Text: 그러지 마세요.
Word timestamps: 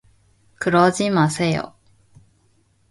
그러지 0.55 1.11
마세요. 1.11 1.75